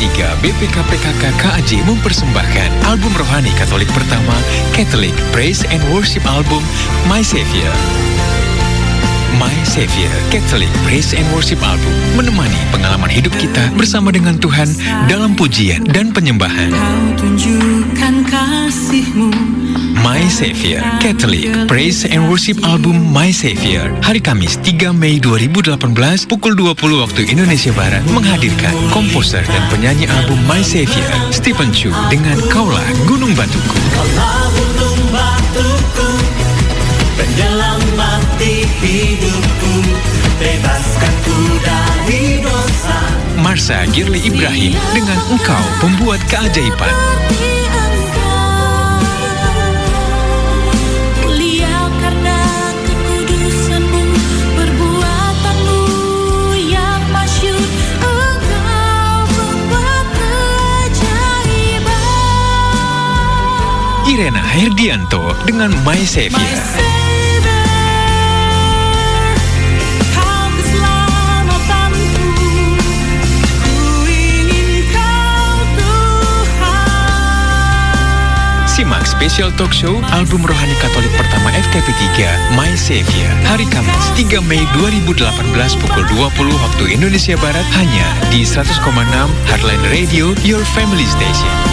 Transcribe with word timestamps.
FKP3 0.00 0.40
BPK 0.40 0.76
PKK 0.88 1.22
KAJ 1.36 1.70
mempersembahkan 1.84 2.70
album 2.88 3.12
rohani 3.20 3.52
Katolik 3.52 3.92
pertama 3.92 4.32
Catholic 4.72 5.12
Praise 5.28 5.68
and 5.68 5.84
Worship 5.92 6.24
Album 6.24 6.64
My 7.04 7.20
Savior. 7.20 8.09
My 9.38 9.54
Savior 9.62 10.10
Catholic 10.34 10.66
Praise 10.82 11.14
and 11.14 11.28
Worship 11.30 11.62
Album 11.62 11.94
menemani 12.18 12.58
pengalaman 12.74 13.06
hidup 13.06 13.30
kita 13.38 13.70
bersama 13.78 14.10
dengan 14.10 14.34
Tuhan 14.42 14.66
dalam 15.06 15.38
pujian 15.38 15.86
dan 15.86 16.10
penyembahan. 16.10 16.74
My 20.00 20.22
Savior 20.26 20.82
Catholic 20.98 21.46
Praise 21.70 22.02
and 22.08 22.26
Worship 22.26 22.58
Album 22.66 22.98
My 23.14 23.30
Savior 23.30 23.92
hari 24.02 24.18
Kamis 24.18 24.58
3 24.66 24.90
Mei 24.90 25.22
2018 25.22 25.78
pukul 26.26 26.58
20 26.58 26.74
waktu 26.98 27.30
Indonesia 27.30 27.70
Barat 27.76 28.02
menghadirkan 28.10 28.74
komposer 28.90 29.46
dan 29.46 29.62
penyanyi 29.70 30.10
album 30.10 30.40
My 30.50 30.64
Savior 30.64 31.06
Stephen 31.30 31.70
Chu 31.70 31.94
dengan 32.10 32.34
Kaulah 32.50 32.88
Gunung 33.06 33.36
Batuku 33.38 33.78
Kaulah 33.94 34.34
gunung 34.34 34.58
batuku 34.58 34.69
Bebaskan 40.40 41.14
ku 41.20 41.36
dari 41.60 42.40
dosa 42.40 42.96
Marsha 43.36 43.84
Girly 43.92 44.24
Ibrahim 44.24 44.72
dengan 44.96 45.20
Engkau 45.28 45.60
Pembuat 45.84 46.16
Keajaiban. 46.32 46.96
Mulia 51.20 51.92
karena 52.00 52.40
kekudusanmu 52.88 54.02
Perbuatanmu 54.56 55.80
yang 56.56 57.04
masyur. 57.12 57.60
Engkau 58.00 59.28
membuat 59.36 60.06
keajaiban. 60.16 61.92
Irena 64.08 64.40
Herdianto 64.40 65.36
dengan 65.44 65.68
My 65.84 66.00
Savior 66.00 66.32
My 66.32 66.48
Savior, 66.56 66.89
spesial 79.20 79.52
talk 79.52 79.68
show 79.68 80.00
album 80.16 80.40
rohani 80.48 80.72
Katolik 80.80 81.12
pertama 81.12 81.52
FKP3 81.52 82.24
My 82.56 82.72
Savior 82.72 83.28
hari 83.44 83.68
Kamis 83.68 84.08
3 84.16 84.40
Mei 84.48 84.64
2018 84.80 85.76
pukul 85.76 86.08
20 86.08 86.48
waktu 86.56 86.84
Indonesia 86.96 87.36
Barat 87.36 87.68
hanya 87.76 88.08
di 88.32 88.48
100,6 88.48 88.80
Heartline 89.44 89.84
Radio 89.92 90.32
Your 90.40 90.64
Family 90.72 91.04
Station. 91.04 91.69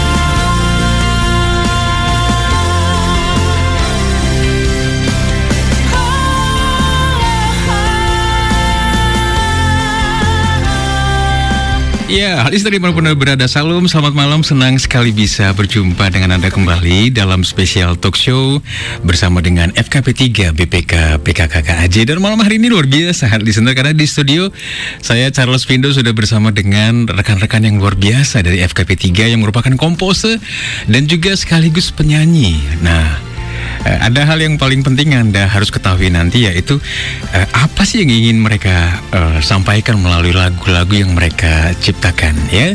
Ya, 12.08 12.48
listener 12.48 12.72
di 12.72 12.80
mana 12.80 12.96
pun 12.96 13.04
Anda 13.04 13.12
berada, 13.12 13.44
salam, 13.44 13.84
selamat 13.84 14.16
malam, 14.16 14.40
senang 14.40 14.80
sekali 14.80 15.12
bisa 15.12 15.52
berjumpa 15.52 16.08
dengan 16.08 16.40
Anda 16.40 16.48
kembali 16.48 17.12
dalam 17.12 17.44
spesial 17.44 18.00
talk 18.00 18.16
show 18.16 18.64
bersama 19.04 19.44
dengan 19.44 19.68
FKP3 19.76 20.56
BPK 20.56 21.20
PKKKAJ 21.20 22.08
dan 22.08 22.24
malam 22.24 22.40
hari 22.40 22.56
ini 22.56 22.72
luar 22.72 22.88
biasa 22.88 23.28
listener 23.44 23.76
karena 23.76 23.92
di 23.92 24.08
studio 24.08 24.48
saya 25.04 25.28
Charles 25.28 25.68
Pindo 25.68 25.92
sudah 25.92 26.16
bersama 26.16 26.48
dengan 26.48 27.04
rekan-rekan 27.04 27.68
yang 27.68 27.76
luar 27.76 27.92
biasa 27.92 28.40
dari 28.40 28.64
FKP3 28.64 29.36
yang 29.36 29.44
merupakan 29.44 29.76
komposer 29.76 30.40
dan 30.88 31.04
juga 31.04 31.36
sekaligus 31.36 31.92
penyanyi. 31.92 32.56
Nah, 32.80 33.20
Eh, 33.86 33.98
ada 34.10 34.26
hal 34.26 34.38
yang 34.42 34.58
paling 34.58 34.82
penting 34.82 35.14
yang 35.14 35.30
Anda 35.30 35.46
harus 35.46 35.70
ketahui 35.70 36.10
nanti 36.10 36.44
yaitu 36.44 36.82
eh, 37.30 37.46
apa 37.54 37.86
sih 37.86 38.02
yang 38.02 38.10
ingin 38.10 38.38
mereka 38.42 38.98
eh, 39.14 39.38
sampaikan 39.40 40.00
melalui 40.02 40.34
lagu-lagu 40.34 40.92
yang 40.92 41.14
mereka 41.14 41.72
ciptakan 41.78 42.34
ya. 42.50 42.74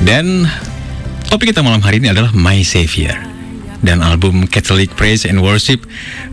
Dan 0.00 0.46
topik 1.28 1.50
kita 1.50 1.60
malam 1.60 1.82
hari 1.82 1.98
ini 1.98 2.14
adalah 2.14 2.30
My 2.32 2.62
Savior. 2.62 3.39
Dan 3.80 4.04
album 4.04 4.44
Catholic 4.44 4.92
Praise 4.94 5.24
and 5.24 5.40
Worship. 5.40 5.84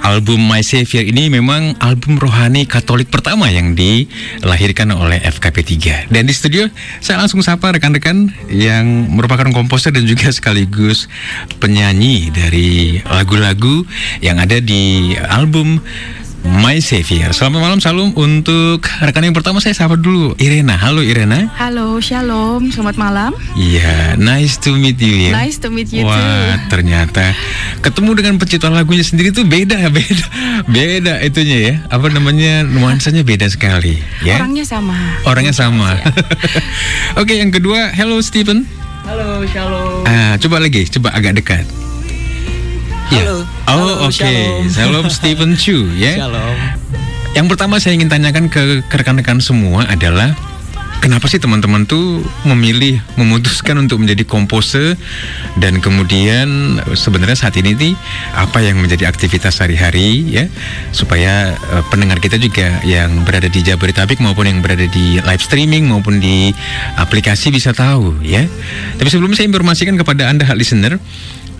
Album 0.03 0.45
My 0.45 0.61
Savior 0.61 1.03
ini 1.03 1.31
memang 1.31 1.75
album 1.79 2.21
rohani 2.21 2.67
Katolik 2.69 3.09
pertama 3.09 3.49
yang 3.49 3.73
dilahirkan 3.73 4.93
oleh 4.93 5.17
FKP3 5.23 6.07
Dan 6.13 6.29
di 6.29 6.33
studio 6.35 6.69
saya 7.01 7.19
langsung 7.19 7.41
sapa 7.41 7.73
rekan-rekan 7.73 8.29
yang 8.51 9.09
merupakan 9.09 9.49
komposer 9.51 9.89
dan 9.89 10.05
juga 10.05 10.29
sekaligus 10.29 11.09
penyanyi 11.57 12.29
dari 12.29 13.01
lagu-lagu 13.03 13.83
yang 14.21 14.37
ada 14.37 14.61
di 14.61 15.15
album 15.27 15.81
My 16.47 16.79
Savior 16.79 17.35
Selamat 17.35 17.59
malam 17.59 17.79
salam 17.83 18.15
untuk 18.15 18.79
rekan 19.03 19.27
yang 19.27 19.35
pertama 19.35 19.59
saya 19.59 19.75
sapa 19.75 19.99
dulu 19.99 20.31
Irena 20.39 20.79
Halo 20.79 21.03
Irena 21.03 21.51
Halo, 21.59 21.99
shalom, 21.99 22.71
selamat 22.71 22.95
malam. 22.95 23.31
Iya, 23.59 24.15
nice 24.15 24.55
to 24.55 24.71
meet 24.79 24.95
you 25.03 25.27
ya. 25.27 25.31
Nice 25.35 25.59
to 25.59 25.67
meet 25.67 25.91
you 25.91 26.07
Wah, 26.07 26.15
too. 26.15 26.71
ternyata 26.71 27.35
ketemu 27.83 28.09
dengan 28.15 28.33
pencipta 28.39 28.71
lagunya 28.71 29.03
sendiri 29.03 29.35
tuh 29.35 29.43
beda, 29.43 29.89
beda, 29.97 30.25
beda 30.71 31.13
itunya 31.25 31.57
ya. 31.59 31.73
Apa 31.91 32.07
namanya 32.13 32.63
nuansanya 32.63 33.27
beda 33.27 33.49
sekali, 33.51 33.99
ya. 34.23 34.39
Orangnya 34.39 34.63
sama. 34.63 34.95
Orangnya 35.27 35.51
sama. 35.51 35.97
Oke, 37.19 37.35
yang 37.35 37.51
kedua, 37.51 37.91
hello 37.91 38.21
Stephen. 38.23 38.63
Halo, 39.03 39.43
shalom. 39.49 40.05
Ah, 40.05 40.37
coba 40.39 40.61
lagi, 40.61 40.85
coba 40.87 41.11
agak 41.11 41.41
dekat. 41.41 41.65
Ya. 43.07 43.23
Halo. 43.23 43.47
Oh, 43.71 44.11
oke. 44.11 44.11
shalom. 44.11 44.67
Salam 44.67 45.05
Stephen 45.07 45.55
Chu, 45.55 45.87
ya. 45.95 46.27
Shalom. 46.27 46.55
Yang 47.31 47.47
pertama 47.55 47.79
saya 47.79 47.95
ingin 47.95 48.11
tanyakan 48.11 48.51
ke, 48.51 48.83
rekan-rekan 48.83 49.39
semua 49.39 49.87
adalah 49.87 50.35
kenapa 50.99 51.31
sih 51.31 51.39
teman-teman 51.39 51.87
tuh 51.87 52.19
memilih 52.43 52.99
memutuskan 53.15 53.79
untuk 53.79 54.03
menjadi 54.03 54.27
komposer 54.27 54.99
dan 55.55 55.79
kemudian 55.79 56.81
sebenarnya 56.99 57.37
saat 57.39 57.55
ini 57.55 57.79
nih 57.79 57.93
apa 58.35 58.59
yang 58.59 58.81
menjadi 58.81 59.07
aktivitas 59.07 59.61
sehari-hari 59.61 60.27
ya 60.27 60.51
supaya 60.91 61.55
eh, 61.55 61.83
pendengar 61.87 62.19
kita 62.19 62.35
juga 62.35 62.81
yang 62.83 63.23
berada 63.23 63.47
di 63.47 63.63
Jabodetabek 63.63 64.19
maupun 64.19 64.51
yang 64.51 64.59
berada 64.59 64.83
di 64.83 65.23
live 65.23 65.43
streaming 65.43 65.87
maupun 65.87 66.19
di 66.19 66.51
aplikasi 66.99 67.55
bisa 67.55 67.71
tahu 67.71 68.19
ya. 68.19 68.43
Tapi 68.99 69.07
sebelum 69.07 69.31
saya 69.31 69.47
informasikan 69.47 69.95
kepada 69.95 70.27
Anda 70.27 70.43
hak 70.43 70.59
listener 70.59 70.99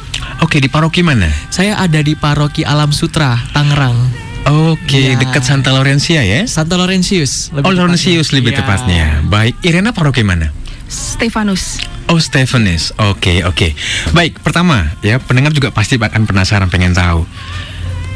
Oke, 0.44 0.60
di 0.60 0.68
paroki 0.68 1.00
mana? 1.08 1.32
Saya 1.48 1.80
ada 1.80 2.04
di 2.04 2.20
Paroki 2.20 2.68
Alam 2.68 2.92
Sutra, 2.92 3.40
Tangerang. 3.56 3.96
Oke, 4.44 5.16
Ya. 5.16 5.16
dekat 5.16 5.40
Santa 5.48 5.72
Laurencia 5.72 6.20
ya? 6.20 6.44
Santa 6.44 6.76
Laurentius. 6.76 7.48
lebih 7.56 7.64
Oh, 7.64 7.72
tepatnya. 7.72 7.80
Laurentius 7.80 8.28
lebih 8.36 8.52
Ya. 8.52 8.58
tepatnya. 8.60 9.06
Baik, 9.24 9.56
Irena 9.64 9.96
paroki 9.96 10.20
mana? 10.28 10.52
Stefanus. 10.92 11.80
Oh, 12.12 12.20
Stephanis. 12.20 12.92
Oke, 13.00 13.48
oke. 13.48 13.72
Baik, 14.12 14.44
pertama 14.44 14.92
ya, 15.00 15.24
pendengar 15.24 15.56
juga 15.56 15.72
pasti 15.72 15.96
akan 15.96 16.28
penasaran 16.28 16.68
pengen 16.68 16.92
tahu 16.92 17.24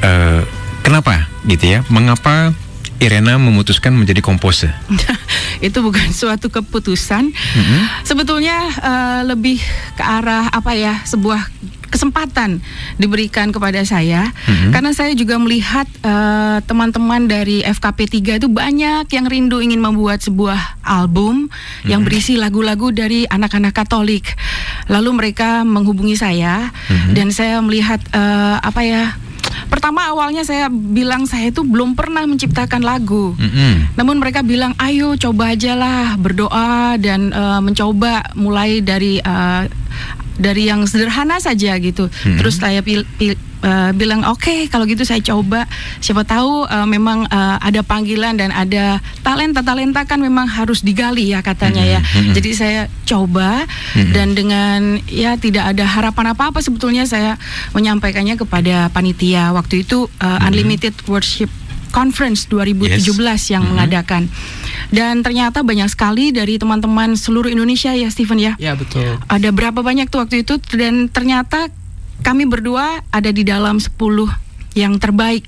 eh 0.03 0.43
kenapa 0.83 1.31
gitu 1.47 1.79
ya? 1.79 1.79
Mengapa 1.87 2.51
Irena 2.97 3.37
memutuskan 3.37 3.93
menjadi 3.93 4.21
komposer? 4.21 4.73
itu 5.67 5.77
bukan 5.81 6.09
suatu 6.13 6.49
keputusan. 6.49 7.29
Mhm. 7.33 7.77
Sebetulnya 8.03 8.57
eh, 8.77 9.21
lebih 9.25 9.57
ke 9.97 10.03
arah 10.03 10.49
apa 10.49 10.73
ya 10.73 11.01
sebuah 11.03 11.41
kesempatan 11.87 12.59
diberikan 12.99 13.47
kepada 13.55 13.79
saya 13.87 14.35
Mhm. 14.43 14.75
karena 14.75 14.91
saya 14.91 15.15
juga 15.15 15.39
melihat 15.39 15.87
eh, 16.03 16.59
teman-teman 16.67 17.25
dari 17.25 17.63
FKP 17.63 17.99
3 18.11 18.43
itu 18.43 18.51
banyak 18.51 19.07
yang 19.07 19.25
rindu 19.25 19.63
ingin 19.63 19.79
membuat 19.79 20.19
sebuah 20.19 20.83
album 20.83 21.47
yang 21.87 22.03
berisi 22.03 22.35
lagu-lagu 22.35 22.91
dari 22.91 23.23
anak-anak 23.23 23.71
Katolik. 23.71 24.35
Lalu 24.91 25.09
mereka 25.15 25.63
menghubungi 25.63 26.19
saya 26.19 26.75
Mhm. 26.91 27.11
dan 27.15 27.27
saya 27.31 27.63
melihat 27.63 28.03
eh, 28.11 28.57
apa 28.59 28.81
ya 28.83 29.03
Pertama 29.65 30.05
awalnya 30.13 30.45
saya 30.45 30.69
bilang 30.69 31.25
saya 31.25 31.49
itu 31.49 31.65
belum 31.65 31.97
pernah 31.97 32.23
menciptakan 32.29 32.85
lagu. 32.85 33.33
Mm-mm. 33.33 33.97
Namun 33.97 34.21
mereka 34.21 34.45
bilang, 34.45 34.77
ayo 34.77 35.17
coba 35.17 35.57
aja 35.57 35.73
lah 35.73 36.13
berdoa 36.15 36.95
dan 37.01 37.33
eh, 37.33 37.59
mencoba 37.65 38.33
mulai 38.37 38.85
dari 38.85 39.17
eh, 39.17 39.63
dari 40.37 40.65
yang 40.65 40.85
sederhana 40.85 41.37
saja 41.37 41.75
gitu. 41.77 42.07
Hmm. 42.07 42.37
Terus 42.37 42.57
saya 42.57 42.79
pil- 42.79 43.05
pil- 43.17 43.37
eh, 43.59 43.91
bilang, 43.91 44.21
oke 44.23 44.67
kalau 44.67 44.85
gitu 44.85 45.01
saya 45.01 45.17
coba. 45.19 45.65
Siapa 45.97 46.21
tahu 46.21 46.63
eh, 46.63 46.87
memang 46.87 47.25
eh, 47.25 47.57
ada 47.59 47.81
panggilan 47.81 48.33
dan 48.33 48.49
ada 48.49 48.97
talenta 49.19 49.59
talenta 49.59 50.01
kan 50.03 50.17
memang 50.17 50.45
harus 50.45 50.79
digali 50.79 51.33
ya 51.33 51.41
katanya 51.41 51.81
ya. 51.81 51.99
Hmm, 51.99 52.29
hmm. 52.29 52.33
Jadi 52.33 52.49
saya 52.51 52.81
coba 53.03 53.65
Hmm. 53.91 54.11
dan 54.11 54.27
dengan 54.31 54.79
ya 55.05 55.33
tidak 55.35 55.73
ada 55.73 55.83
harapan 55.83 56.31
apa 56.31 56.49
apa 56.49 56.59
sebetulnya 56.59 57.03
saya 57.03 57.35
menyampaikannya 57.71 58.35
kepada 58.35 58.87
panitia 58.89 59.49
waktu 59.51 59.81
itu 59.81 60.05
eh, 60.17 60.45
Unlimited 60.45 60.93
Worship 61.05 61.49
Conference 61.87 62.45
2017 62.45 63.09
yang 63.49 63.63
Mhm. 63.63 63.69
mengadakan. 63.71 64.23
Dan 64.87 65.19
ternyata 65.19 65.63
banyak 65.63 65.91
sekali 65.91 66.31
dari 66.31 66.55
teman-teman 66.55 67.19
seluruh 67.19 67.51
Indonesia 67.51 67.91
ya 67.91 68.07
Steven 68.07 68.39
ya. 68.39 68.53
Ya 68.55 68.73
betul. 68.73 69.19
Ada 69.27 69.51
berapa 69.51 69.83
banyak 69.83 70.07
tuh 70.07 70.23
waktu 70.23 70.47
itu 70.47 70.59
dan 70.75 71.11
ternyata 71.11 71.67
kami 72.23 72.47
berdua 72.47 73.03
ada 73.11 73.29
di 73.29 73.43
dalam 73.43 73.77
10 73.77 73.93
yang 74.73 74.95
terbaik 74.97 75.45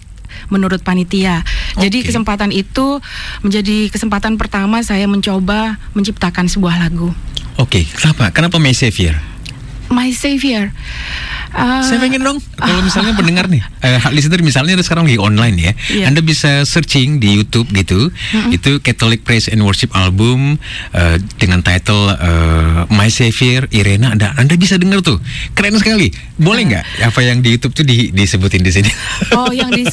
menurut 0.50 0.82
panitia. 0.86 1.42
Jadi 1.78 2.06
Oke. 2.06 2.14
kesempatan 2.14 2.54
itu 2.54 3.02
menjadi 3.42 3.90
kesempatan 3.90 4.38
pertama 4.38 4.82
saya 4.86 5.10
mencoba 5.10 5.82
menciptakan 5.98 6.46
sebuah 6.46 6.78
lagu. 6.78 7.12
Oke, 7.60 7.84
kenapa? 7.92 8.32
Kenapa 8.32 8.56
My 8.62 8.72
Savior? 8.72 9.20
My 9.90 10.10
Savior. 10.10 10.70
Uh, 11.50 11.82
Saya 11.82 11.98
pengen 11.98 12.22
dong, 12.22 12.38
kalau 12.56 12.86
misalnya 12.86 13.18
pendengar 13.20 13.50
nih, 13.50 13.66
eh, 13.82 13.98
listener 14.14 14.38
misalnya 14.40 14.78
ada 14.78 14.86
sekarang 14.86 15.10
lagi 15.10 15.18
online 15.18 15.58
ya, 15.58 15.74
Iya. 15.90 16.06
Anda 16.06 16.22
bisa 16.22 16.62
searching 16.62 17.18
di 17.18 17.42
YouTube 17.42 17.74
gitu, 17.74 18.14
itu 18.54 18.78
Catholic 18.80 19.26
Praise 19.26 19.50
and 19.50 19.66
Worship 19.66 19.90
Album 19.92 20.62
eh, 20.94 21.18
dengan 21.42 21.66
title 21.66 22.14
eh, 22.14 22.86
My 22.88 23.10
Savior 23.10 23.66
Irena, 23.74 24.14
Anda 24.14 24.38
Anda 24.38 24.54
bisa 24.56 24.78
dengar 24.78 25.02
tuh, 25.02 25.18
keren 25.52 25.74
sekali. 25.74 26.14
Boleh 26.38 26.70
nggak 26.70 27.10
apa 27.10 27.20
yang 27.20 27.42
di 27.42 27.58
YouTube 27.58 27.74
tuh 27.74 27.84
di- 27.84 28.14
disebutin 28.14 28.62
di 28.62 28.70
sini? 28.70 28.92
Oh, 29.40 29.50
yang 29.50 29.74
di 29.74 29.90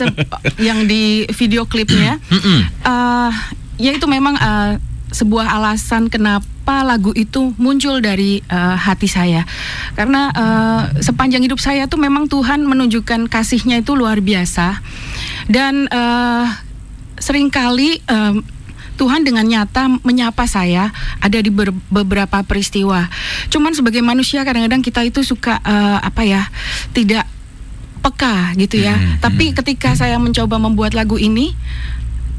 yang 0.59 0.85
di 0.85 1.25
video 1.33 1.65
klipnya. 1.65 2.21
Eh 2.85 3.31
ya 3.77 3.91
itu 3.93 4.05
memang 4.05 4.37
eh, 4.37 4.73
sebuah 5.09 5.57
alasan 5.57 6.13
kenapa 6.13 6.45
lagu 6.67 7.15
itu 7.15 7.55
muncul 7.61 8.03
dari 8.03 8.43
eh, 8.43 8.77
hati 8.77 9.07
saya. 9.07 9.47
Karena 9.95 10.35
eh, 10.35 10.83
sepanjang 11.03 11.47
hidup 11.47 11.63
saya 11.63 11.87
tuh 11.87 12.03
memang 12.03 12.27
Tuhan 12.27 12.67
menunjukkan 12.67 13.31
kasihnya 13.31 13.87
itu 13.87 13.95
luar 13.95 14.19
biasa. 14.19 14.83
Dan 15.47 15.87
eh, 15.87 16.45
sering 17.23 17.49
kali 17.49 18.03
eh, 18.03 18.35
Tuhan 18.97 19.29
dengan 19.29 19.45
nyata 19.45 19.93
menyapa 20.01 20.49
saya 20.49 20.89
ada 21.21 21.39
di 21.39 21.53
ber- 21.53 21.77
beberapa 21.93 22.41
peristiwa. 22.43 23.07
Cuman 23.53 23.77
sebagai 23.77 24.01
manusia 24.01 24.41
kadang-kadang 24.43 24.81
kita 24.81 25.05
itu 25.05 25.21
suka 25.21 25.61
eh, 25.61 25.99
apa 26.01 26.25
ya 26.25 26.49
tidak 26.97 27.29
peka 28.01 28.57
gitu 28.57 28.81
ya. 28.81 28.97
Hmm, 28.97 29.21
Tapi 29.21 29.53
ketika 29.53 29.93
saya 29.93 30.17
mencoba 30.17 30.57
membuat 30.57 30.97
lagu 30.97 31.21
ini, 31.21 31.53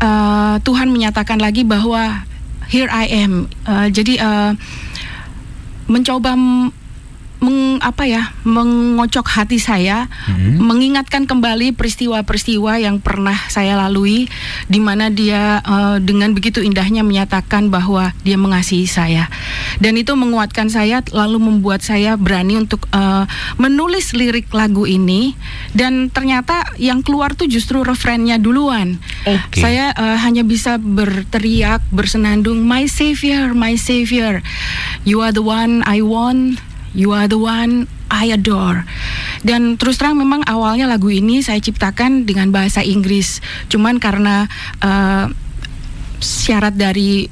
eh, 0.01 0.55
Tuhan 0.65 0.89
menyatakan 0.89 1.37
lagi 1.37 1.61
bahwa 1.61 2.25
here 2.67 2.87
I 2.91 3.07
am. 3.09 3.47
Eh, 3.67 3.87
jadi 3.91 4.13
eh, 4.19 4.51
mencoba 5.87 6.35
meng, 7.77 7.85
apa 7.85 8.09
ya 8.09 8.33
mengocok 8.41 9.29
hati 9.29 9.61
saya, 9.61 10.09
Hmm. 10.25 10.57
mengingatkan 10.57 11.29
kembali 11.29 11.77
peristiwa-peristiwa 11.77 12.81
yang 12.81 12.97
pernah 12.97 13.37
saya 13.53 13.77
lalui, 13.77 14.25
di 14.65 14.79
mana 14.81 15.13
dia 15.13 15.61
eh, 15.61 15.97
dengan 16.01 16.33
begitu 16.33 16.65
indahnya 16.65 17.05
menyatakan 17.05 17.69
bahwa 17.69 18.17
dia 18.25 18.35
mengasihi 18.35 18.89
saya, 18.89 19.29
dan 19.77 19.93
itu 19.93 20.17
menguatkan 20.17 20.73
saya, 20.73 21.05
lalu 21.13 21.37
membuat 21.37 21.85
saya 21.85 22.17
berani 22.17 22.57
untuk 22.57 22.89
eh, 22.89 23.29
menulis 23.61 24.17
lirik 24.17 24.49
lagu 24.49 24.89
ini, 24.89 25.37
dan 25.77 26.09
ternyata 26.09 26.65
yang 26.81 27.05
keluar 27.05 27.37
tuh 27.37 27.45
justru 27.45 27.85
refrennya 27.85 28.41
duluan. 28.41 28.97
Oke. 29.29 29.61
Saya 29.61 29.93
eh, 29.93 30.17
hanya 30.17 30.41
bisa 30.41 30.81
berteriak, 30.81 31.85
bersenandung, 31.93 32.65
My 32.65 32.89
Savior, 32.89 33.53
My 33.53 33.77
Savior, 33.77 34.41
You 35.05 35.21
are 35.23 35.31
the 35.35 35.43
one 35.43 35.83
I 35.83 36.01
want, 36.03 36.59
You 36.97 37.13
are 37.13 37.29
the 37.29 37.37
one 37.37 37.85
I 38.09 38.33
adore. 38.33 38.81
Dan 39.45 39.77
terus 39.77 40.01
terang 40.01 40.17
memang 40.17 40.41
awalnya 40.49 40.89
lagu 40.89 41.13
ini 41.13 41.45
saya 41.45 41.61
ciptakan 41.61 42.25
dengan 42.25 42.49
bahasa 42.49 42.81
Inggris. 42.81 43.37
Cuman 43.69 44.01
karena 44.01 44.49
eh, 44.81 45.29
syarat 46.17 46.73
dari 46.73 47.29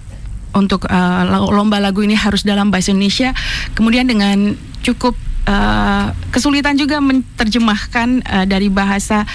untuk 0.56 0.88
lo- 0.88 1.52
lomba 1.52 1.84
lagu 1.84 2.00
ini 2.00 2.16
harus 2.16 2.48
dalam 2.48 2.72
bahasa 2.72 2.96
Indonesia, 2.96 3.36
kemudian 3.76 4.08
dengan 4.08 4.56
cukup 4.86 5.18
eh, 5.50 6.08
kesulitan 6.32 6.78
juga 6.80 7.02
menerjemahkan 7.04 8.24
eh, 8.24 8.46
dari 8.46 8.70
bahasa 8.72 9.26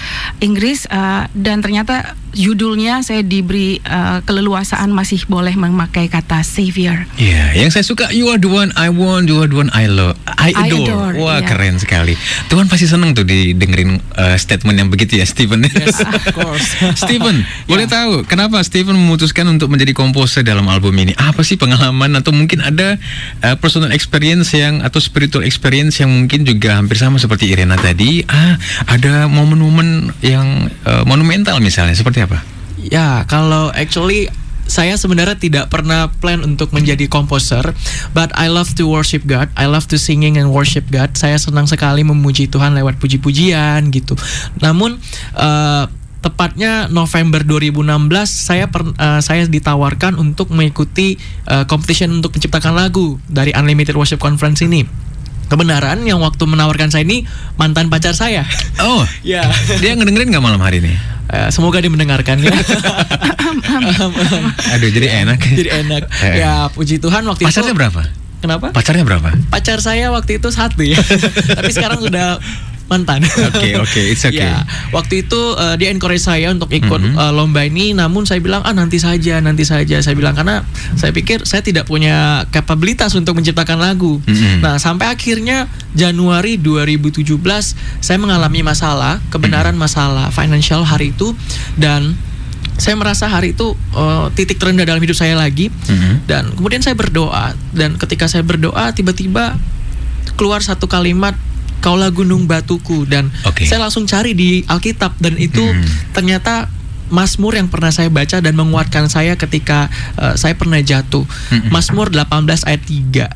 Inggris 0.41 0.87
eh, 0.89 1.27
dan 1.35 1.61
ternyata 1.61 2.17
judulnya 2.31 3.03
saya 3.03 3.21
diberi 3.21 3.79
eh, 3.83 4.19
keleluasaan 4.23 4.91
masih 4.91 5.27
boleh 5.27 5.53
memakai 5.55 6.07
kata 6.07 6.41
savior. 6.47 7.03
Iya, 7.19 7.59
yang 7.59 7.69
saya 7.69 7.83
suka 7.83 8.11
you 8.15 8.31
are 8.31 8.39
the 8.39 8.47
one 8.47 8.71
I 8.79 8.87
want, 8.87 9.27
you 9.27 9.39
are 9.43 9.49
the 9.51 9.59
one 9.59 9.71
I 9.75 9.91
love, 9.91 10.15
I 10.25 10.55
I 10.55 10.71
adore. 10.71 10.87
adore, 10.87 11.15
Wah 11.19 11.39
iya. 11.43 11.47
keren 11.47 11.75
sekali. 11.77 12.15
Tuhan 12.47 12.71
pasti 12.71 12.87
seneng 12.87 13.11
tuh 13.11 13.27
didengerin 13.27 13.99
eh, 13.99 14.37
statement 14.39 14.79
yang 14.79 14.89
begitu 14.89 15.19
ya, 15.19 15.25
Steven. 15.27 15.67
Yes, 15.67 15.99
of 15.99 16.23
course. 16.37 16.67
Steven, 16.95 17.43
boleh 17.71 17.85
tahu 17.85 18.23
kenapa 18.25 18.63
Steven 18.63 18.95
memutuskan 18.95 19.45
untuk 19.51 19.67
menjadi 19.67 19.91
komposer 19.91 20.47
dalam 20.47 20.65
album 20.71 20.95
ini? 20.97 21.11
Apa 21.19 21.43
sih 21.43 21.59
pengalaman 21.59 22.15
atau 22.15 22.31
mungkin 22.31 22.63
ada 22.63 22.95
eh, 23.43 23.55
personal 23.59 23.91
experience 23.91 24.55
yang 24.55 24.79
atau 24.79 25.03
spiritual 25.03 25.43
experience 25.43 25.99
yang 25.99 26.09
mungkin 26.09 26.47
juga 26.47 26.79
hampir 26.79 26.95
sama 26.95 27.19
seperti 27.19 27.51
Irena 27.51 27.75
tadi? 27.75 28.23
Ah, 28.31 28.55
ada 28.87 29.27
momen-momen 29.27 30.15
yang 30.23 30.71
eh, 30.87 31.03
monumental 31.03 31.59
misalnya 31.59 31.93
seperti 31.93 32.20
apa? 32.23 32.41
Ya, 32.81 33.25
kalau 33.29 33.69
actually 33.73 34.29
saya 34.71 34.95
sebenarnya 34.95 35.35
tidak 35.35 35.65
pernah 35.67 36.07
plan 36.23 36.39
untuk 36.47 36.71
menjadi 36.71 37.11
komposer, 37.11 37.75
but 38.15 38.31
I 38.39 38.47
love 38.47 38.71
to 38.79 38.87
worship 38.87 39.27
God. 39.27 39.51
I 39.59 39.67
love 39.67 39.91
to 39.91 39.99
singing 39.99 40.39
and 40.39 40.55
worship 40.55 40.87
God. 40.87 41.19
Saya 41.19 41.35
senang 41.35 41.67
sekali 41.67 42.07
memuji 42.07 42.47
Tuhan 42.47 42.71
lewat 42.79 42.95
puji-pujian 42.95 43.91
gitu. 43.91 44.15
Namun 44.63 44.95
eh, 45.35 45.83
tepatnya 46.23 46.87
November 46.87 47.43
2016 47.43 47.83
saya 48.31 48.71
per- 48.71 48.95
eh, 48.95 49.19
saya 49.19 49.43
ditawarkan 49.43 50.15
untuk 50.15 50.55
mengikuti 50.55 51.19
eh, 51.51 51.67
competition 51.67 52.23
untuk 52.23 52.31
menciptakan 52.39 52.71
lagu 52.71 53.19
dari 53.27 53.51
Unlimited 53.51 53.99
Worship 53.99 54.23
Conference 54.23 54.63
ini. 54.63 55.10
Kebenaran 55.51 55.99
yang 56.07 56.23
waktu 56.23 56.39
menawarkan 56.47 56.95
saya 56.95 57.03
ini 57.03 57.27
mantan 57.59 57.91
pacar 57.91 58.15
saya. 58.15 58.47
Oh, 58.79 59.03
ya. 59.27 59.43
dia 59.83 59.99
ngedengerin 59.99 60.31
nggak 60.31 60.39
malam 60.39 60.63
hari 60.63 60.79
ini? 60.79 60.95
Eh, 61.27 61.51
semoga 61.51 61.83
dia 61.83 61.91
mendengarkan 61.91 62.39
ya. 62.39 62.55
Aduh, 64.79 64.89
jadi 64.95 65.27
enak. 65.27 65.43
Jadi 65.43 65.69
enak. 65.83 66.07
Ya 66.39 66.71
puji 66.71 67.03
Tuhan 67.03 67.27
waktu 67.27 67.43
Pasarnya 67.43 67.75
itu 67.75 67.79
berapa? 67.83 68.01
Kenapa? 68.39 68.71
Pacarnya 68.71 69.03
berapa? 69.03 69.35
Pacar 69.51 69.83
saya 69.83 70.07
waktu 70.15 70.39
itu 70.39 70.47
satu 70.55 70.87
ya. 70.87 70.97
Tapi 71.51 71.71
sekarang 71.75 71.99
sudah 71.99 72.39
mantan. 72.91 73.23
Oke, 73.23 73.79
oke, 73.79 74.01
it's 74.03 74.27
okay. 74.27 74.43
Ya, 74.43 74.67
waktu 74.91 75.23
itu 75.23 75.39
eh, 75.55 75.75
dia 75.79 75.89
encourage 75.89 76.19
saya 76.19 76.51
untuk 76.51 76.67
ikut 76.69 76.99
Mhm. 76.99 77.15
eh, 77.15 77.31
lomba 77.31 77.63
ini, 77.63 77.95
namun 77.95 78.27
saya 78.27 78.43
bilang 78.43 78.59
ah 78.61 78.75
nanti 78.75 78.99
saja, 78.99 79.39
nanti 79.39 79.63
saja. 79.63 80.03
Saya 80.03 80.11
bilang 80.11 80.35
karena 80.35 80.67
saya 80.99 81.15
pikir 81.15 81.47
saya 81.47 81.63
tidak 81.63 81.87
punya 81.87 82.43
kapabilitas 82.51 83.15
untuk 83.15 83.39
menciptakan 83.39 83.79
lagu. 83.79 84.19
Mhm. 84.27 84.59
Nah, 84.59 84.75
sampai 84.75 85.07
akhirnya 85.07 85.71
Januari 85.95 86.59
2017 86.59 87.71
saya 88.03 88.19
mengalami 88.19 88.59
masalah, 88.59 89.23
kebenaran 89.31 89.79
masalah 89.79 90.27
financial 90.29 90.83
hari 90.83 91.15
itu 91.15 91.31
dan 91.79 92.19
saya 92.75 92.97
merasa 92.97 93.29
hari 93.29 93.53
itu 93.53 93.71
eh, 93.93 94.25
titik 94.35 94.59
terendah 94.59 94.83
dalam 94.83 94.99
hidup 94.99 95.15
saya 95.15 95.39
lagi 95.39 95.71
Mhm. 95.71 96.27
dan 96.27 96.43
kemudian 96.51 96.83
saya 96.83 96.97
berdoa 96.97 97.55
dan 97.71 97.95
ketika 97.95 98.27
saya 98.27 98.43
berdoa 98.43 98.91
tiba-tiba 98.91 99.55
keluar 100.35 100.65
satu 100.65 100.89
kalimat 100.89 101.37
kaulah 101.81 102.07
gunung 102.09 102.45
batuku 102.45 103.03
dan 103.03 103.33
Oke. 103.43 103.65
saya 103.65 103.81
langsung 103.81 104.05
cari 104.05 104.31
di 104.31 104.61
Alkitab 104.63 105.17
dan 105.17 105.35
itu 105.35 105.61
Hmm. 105.61 105.81
ternyata 106.13 106.69
Mazmur 107.11 107.51
yang 107.53 107.67
pernah 107.67 107.91
saya 107.91 108.07
baca 108.07 108.39
dan 108.39 108.55
menguatkan 108.55 109.11
saya 109.11 109.35
ketika 109.35 109.91
eh, 110.15 110.39
saya 110.39 110.55
pernah 110.55 110.79
jatuh. 110.79 111.27
Hmm. 111.49 111.67
Mazmur 111.67 112.07
18 112.07 112.63
ayat 112.63 112.81
3. 112.87 113.27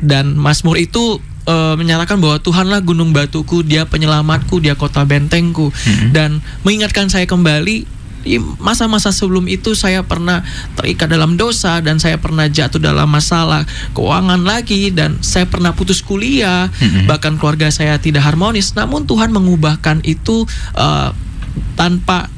Dan 0.00 0.32
Mazmur 0.32 0.78
itu 0.78 1.18
eh, 1.44 1.74
menyatakan 1.74 2.16
bahwa 2.16 2.38
Tuhanlah 2.38 2.80
gunung 2.80 3.10
batuku, 3.10 3.60
Dia 3.60 3.84
penyelamatku, 3.84 4.56
Dia 4.58 4.72
kota 4.72 5.04
bentengku 5.04 5.68
Hmm. 5.68 6.12
dan 6.12 6.30
mengingatkan 6.60 7.08
saya 7.08 7.24
kembali 7.24 7.84
di 8.28 8.36
masa-masa 8.60 9.08
sebelum 9.08 9.48
itu 9.48 9.72
saya 9.72 10.04
pernah 10.04 10.44
terikat 10.76 11.08
dalam 11.08 11.40
dosa 11.40 11.80
dan 11.80 11.96
saya 11.96 12.20
pernah 12.20 12.44
jatuh 12.44 12.76
dalam 12.76 13.08
masalah 13.08 13.64
keuangan 13.96 14.44
lagi 14.44 14.92
dan 14.92 15.16
saya 15.24 15.48
pernah 15.48 15.72
putus 15.72 16.04
kuliah 16.04 16.68
Mhm. 16.68 17.08
bahkan 17.08 17.40
keluarga 17.40 17.72
saya 17.72 17.96
tidak 17.96 18.20
harmonis 18.20 18.76
namun 18.76 19.08
Tuhan 19.08 19.32
mengubahkan 19.32 20.04
itu 20.04 20.44
eh, 20.76 21.10
tanpa 21.74 22.28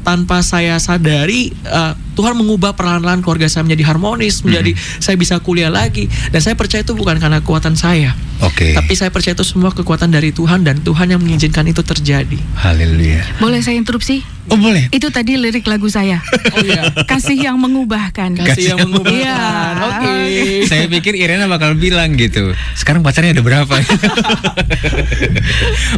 tanpa 0.00 0.40
saya 0.40 0.80
sadari 0.80 1.52
eh, 1.52 1.92
Tuhan 2.14 2.34
mengubah 2.34 2.72
perlahan-lahan 2.72 3.20
keluarga 3.20 3.46
saya 3.46 3.62
menjadi 3.62 3.84
harmonis 3.86 4.40
menjadi 4.40 4.72
saya 4.98 5.14
bisa 5.14 5.38
kuliah 5.38 5.68
lagi 5.68 6.06
dan 6.30 6.38
saya 6.38 6.54
percaya 6.54 6.80
itu 6.80 6.92
bukan 6.92 7.18
karena 7.18 7.38
kekuatan 7.38 7.74
saya 7.74 8.14
Oke. 8.38 8.72
tapi 8.72 8.94
saya 8.94 9.10
percaya 9.10 9.32
itu 9.32 9.42
semua 9.42 9.70
kekuatan 9.70 10.08
dari 10.08 10.30
Tuhan 10.30 10.62
dan 10.62 10.78
Tuhan 10.78 11.06
yang 11.08 11.18
mengizinkan 11.18 11.64
itu 11.64 11.82
terjadi 11.82 12.38
Haleluya. 12.56 13.22
Boleh 13.36 13.60
saya 13.60 13.74
interupsi? 13.74 14.22
Oh 14.44 14.56
boleh. 14.56 14.92
Itu 14.92 15.08
tadi 15.08 15.34
lirik 15.34 15.64
lagu 15.64 15.88
saya. 15.88 16.20
oh 16.52 16.60
iya 16.60 16.92
Kasih 17.04 17.32
yang 17.38 17.56
mengubahkan. 17.56 18.36
kasih 18.36 18.74
yang 18.74 18.84
mengubahkan 18.84 19.16
Iya. 19.16 19.40
oke 19.80 20.14
Saya 20.68 20.84
pikir 20.86 21.16
Irena 21.16 21.46
bakal 21.46 21.72
bilang 21.74 22.12
gitu. 22.14 22.52
Sekarang 22.74 23.00
pacarnya 23.00 23.32
ada 23.32 23.40
berapa? 23.40 23.72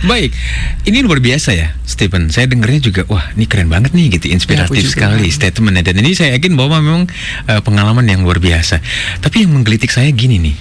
Baik, 0.06 0.30
ini 0.84 1.02
luar 1.02 1.18
biasa 1.18 1.50
ya, 1.52 1.74
Stephen. 1.82 2.30
Saya 2.30 2.46
dengernya 2.46 2.80
juga, 2.82 3.02
wah, 3.06 3.34
ini 3.34 3.44
keren 3.44 3.66
banget 3.66 3.90
nih, 3.92 4.14
gitu, 4.14 4.30
inspiratif 4.30 4.78
Ya, 4.78 4.90
sekali 4.90 5.28
statementnya. 5.28 5.82
Dan 5.82 5.98
ini 5.98 6.05
saya 6.12 6.36
yakin 6.38 6.54
bahwa 6.54 6.78
memang 6.78 7.04
eh, 7.48 7.60
pengalaman 7.64 8.06
yang 8.06 8.22
luar 8.22 8.38
biasa. 8.38 8.78
Tapi 9.24 9.48
yang 9.48 9.56
menggelitik 9.56 9.90
saya 9.90 10.12
gini 10.12 10.38
nih, 10.38 10.56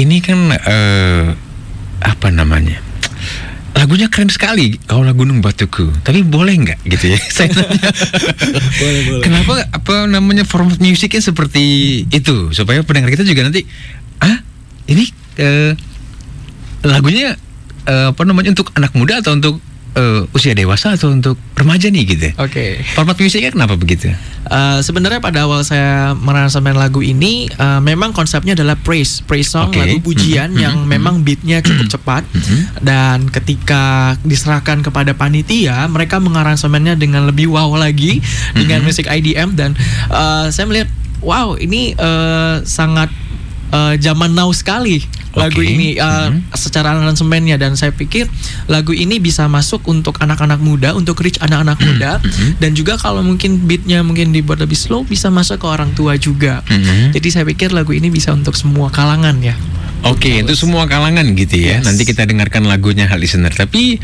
ini 0.00 0.16
kan 0.22 0.54
eh, 0.54 1.26
apa 2.00 2.28
namanya? 2.30 2.80
Lagunya 3.78 4.10
keren 4.10 4.26
sekali, 4.26 4.74
Kaulah 4.90 5.14
Gunung 5.14 5.38
Batuku. 5.38 5.92
Tapi 6.02 6.26
boleh 6.26 6.54
nggak 6.56 6.78
gitu 6.88 7.14
ya? 7.14 7.18
Saya 7.36 7.54
nanya. 7.54 7.90
Boleh, 8.80 9.00
boleh. 9.06 9.22
Kenapa 9.22 9.54
apa 9.70 9.94
namanya 10.10 10.42
format 10.42 10.82
musiknya 10.82 11.22
seperti 11.22 11.64
itu 12.10 12.50
supaya 12.50 12.82
pendengar 12.82 13.14
kita 13.14 13.22
juga 13.22 13.46
nanti 13.46 13.62
ah 14.18 14.42
ini 14.90 15.04
eh, 15.38 15.78
lagunya 16.82 17.38
eh, 17.86 18.06
apa 18.10 18.22
namanya 18.26 18.50
untuk 18.50 18.74
anak 18.74 18.92
muda 18.98 19.22
atau 19.22 19.38
untuk 19.38 19.62
eh, 19.94 20.20
usia 20.32 20.52
dewasa 20.52 20.92
atau 20.92 21.08
untuk 21.08 21.38
remaja 21.54 21.88
nih 21.88 22.04
gitu. 22.04 22.28
Oke. 22.36 22.82
Format 22.92 23.16
musiknya 23.16 23.52
kenapa 23.52 23.74
begitu? 23.76 24.10
Uh, 24.48 24.80
sebenarnya 24.80 25.20
pada 25.20 25.44
awal 25.44 25.60
saya 25.60 26.16
merasakan 26.16 26.72
lagu 26.72 27.04
ini 27.04 27.52
uh, 27.60 27.84
memang 27.84 28.16
konsepnya 28.16 28.56
adalah 28.56 28.80
praise 28.80 29.20
praise 29.20 29.52
song 29.52 29.68
Oke. 29.68 29.76
lagu 29.76 30.00
pujian 30.00 30.56
Mhm, 30.56 30.56
yang 30.56 30.76
mhm, 30.80 30.88
memang 30.88 31.14
beatnya 31.20 31.60
cukup 31.60 31.92
cepat 31.92 32.24
Mhm. 32.32 32.80
dan 32.80 33.28
ketika 33.28 34.16
diserahkan 34.24 34.80
kepada 34.80 35.12
panitia 35.12 35.84
mereka 35.84 36.16
mengaransemennya 36.16 36.96
dengan 36.96 37.28
lebih 37.28 37.52
wow 37.52 37.68
lagi 37.76 38.24
dengan 38.56 38.80
Mhm. 38.80 38.86
musik 38.88 39.04
IDM 39.04 39.52
dan 39.52 39.76
uh, 40.08 40.48
saya 40.48 40.64
melihat 40.64 40.88
wow 41.20 41.60
ini 41.60 41.92
uh, 42.00 42.64
sangat 42.64 43.12
uh, 43.70 43.94
zaman 43.96 44.32
now 44.32 44.48
sekali 44.50 45.04
lagu 45.36 45.60
Oke. 45.60 45.70
ini 45.70 45.94
uh, 45.96 46.32
Mhm. 46.32 46.50
secara 46.56 46.96
aransemennya 46.96 47.60
dan 47.60 47.76
saya 47.76 47.92
pikir 47.92 48.26
lagu 48.66 48.90
ini 48.90 49.20
bisa 49.20 49.46
masuk 49.46 49.86
untuk 49.86 50.18
anak-anak 50.18 50.58
muda 50.58 50.92
untuk 50.92 51.20
reach 51.20 51.38
anak-anak 51.38 51.78
muda 51.78 52.18
Mhm. 52.18 52.58
dan 52.58 52.70
juga 52.72 52.96
kalau 52.96 53.20
mungkin 53.20 53.60
beatnya 53.62 54.02
mungkin 54.02 54.32
dibuat 54.32 54.58
lebih 54.58 54.74
slow 54.74 55.04
bisa 55.04 55.28
masuk 55.28 55.62
ke 55.62 55.66
orang 55.68 55.92
tua 55.92 56.16
juga 56.16 56.64
Mhm. 56.66 57.14
jadi 57.14 57.28
saya 57.30 57.44
pikir 57.46 57.70
lagu 57.70 57.92
ini 57.92 58.08
bisa 58.08 58.32
untuk 58.32 58.56
semua 58.56 58.88
kalangan 58.90 59.36
ya 59.38 59.54
Oke, 60.06 60.46
itu 60.46 60.54
semua 60.54 60.86
kalangan 60.86 61.26
gitu 61.34 61.58
ya. 61.58 61.82
Yes. 61.82 61.84
Nanti 61.84 62.06
kita 62.06 62.22
dengarkan 62.22 62.70
lagunya 62.70 63.10
hal 63.10 63.18
listener. 63.18 63.50
Tapi 63.50 63.98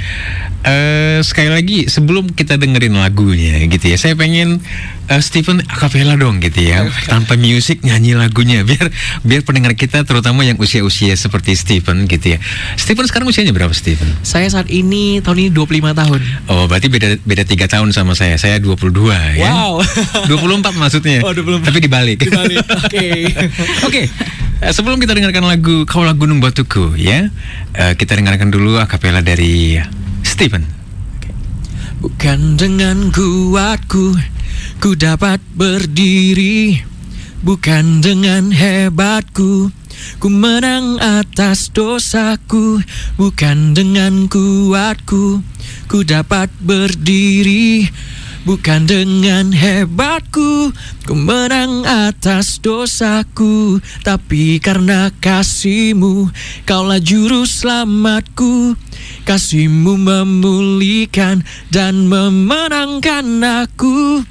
eh 0.65 1.21
sekali 1.21 1.53
lagi 1.53 1.79
sebelum 1.87 2.33
kita 2.33 2.57
dengerin 2.57 2.97
lagunya 2.97 3.61
gitu 3.69 3.93
ya, 3.93 3.97
saya 4.01 4.17
pengen 4.17 4.59
eh, 5.07 5.21
Stephen 5.21 5.61
akapela 5.69 6.17
dong 6.17 6.41
gitu 6.41 6.65
ya, 6.65 6.89
tanpa 7.13 7.37
musik 7.37 7.85
nyanyi 7.85 8.17
lagunya 8.17 8.65
biar 8.65 8.89
biar 9.23 9.45
pendengar 9.45 9.77
kita 9.77 10.03
terutama 10.03 10.43
yang 10.43 10.57
usia-usia 10.57 11.13
seperti 11.15 11.53
Stephen 11.55 12.09
gitu 12.09 12.35
ya. 12.35 12.39
Stephen 12.75 13.05
sekarang 13.05 13.29
usianya 13.29 13.53
berapa 13.53 13.73
Stephen? 13.77 14.09
saya 14.25 14.49
saat 14.49 14.73
ini 14.73 15.21
tahun 15.21 15.47
ini 15.47 15.51
25 15.53 15.93
tahun 15.95 16.21
Oh, 16.49 16.65
berarti 16.67 16.89
beda 16.89 17.09
beda 17.23 17.45
tiga 17.45 17.69
tahun 17.69 17.93
sama 17.93 18.17
saya. 18.17 18.35
Saya 18.41 18.57
22 18.59 19.15
ya. 19.39 19.53
Wow. 19.53 19.85
24 20.33 20.75
maksudnya. 20.75 21.21
Oh, 21.23 21.31
24. 21.37 21.71
Tapi 21.71 21.79
dibalik. 21.81 22.19
Dibalik, 22.19 22.65
oke. 22.65 23.07
Oke. 23.87 24.03
eh, 24.09 24.09
Sebelum 24.63 25.03
kita 25.03 25.19
dengarkan 25.19 25.43
lagu 25.43 25.83
Kaulah 25.83 26.15
Gunung 26.15 26.39
Batuku 26.39 26.95
ya, 26.95 27.27
eh, 27.75 27.93
kita 27.99 28.15
dengarkan 28.15 28.55
dulu 28.55 28.79
akapela 28.79 29.19
dari 29.19 29.83
Stephen. 30.23 30.63
Bukan 31.99 32.55
dengan 32.61 33.11
kuatku 33.11 34.15
ku 34.79 34.91
dapat 34.95 35.41
berdiri. 35.57 36.79
Bukan 37.45 38.01
dengan 38.01 38.53
hebatku 38.55 39.69
ku 40.23 40.29
menang 40.29 41.03
atas 41.03 41.75
dosaku. 41.75 42.79
Bukan 43.19 43.75
dengan 43.75 44.31
kuatku 44.31 45.43
ku 45.91 45.99
dapat 46.07 46.49
berdiri 46.63 47.89
Bukan 48.45 48.85
dengan 48.85 49.57
hebatku 49.57 50.77
ku 51.09 51.15
menang 51.17 51.89
atas 51.89 52.61
dosaku. 52.61 53.81
Tapi 54.05 54.61
karena 54.61 55.09
kasihmu 55.17 56.29
kaulah 56.69 57.01
juru 57.01 57.49
selamatku. 57.49 58.77
Kasihmu 59.25 59.97
memulihkan 59.97 61.41
dan 61.73 62.05
memenangkan 62.05 63.25
aku. 63.65 64.29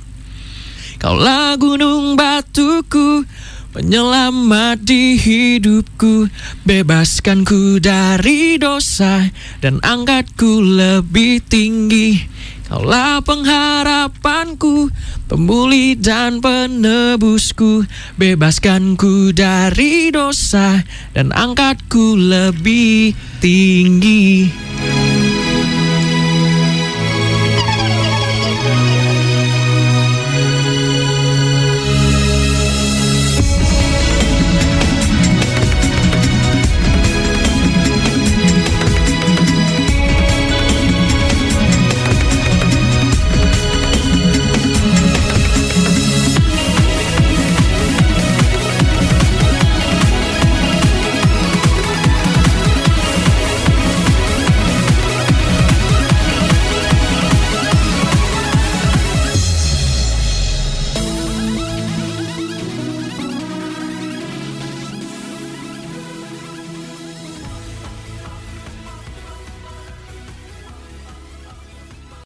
Kaulah 1.01 1.57
gunung 1.57 2.13
batuku 2.13 3.25
Penyelamat 3.73 4.85
di 4.85 5.17
hidupku. 5.17 6.29
Bebaskanku 6.61 7.81
dari 7.81 8.61
dosa 8.61 9.25
Dan 9.65 9.81
angkatku 9.81 10.61
lebih 10.61 11.41
tinggi 11.41 12.29
Kaulah 12.73 13.21
pengharapanku 13.21 14.89
Pemulih 15.29 15.93
dan 15.93 16.41
penebusku. 16.41 17.85
Bebaskanku 18.17 19.29
dari 19.29 20.09
dosa 20.09 20.81
Dan 21.13 21.29
angkatku 21.29 22.17
lebih 22.17 23.13
tinggi 23.37 24.49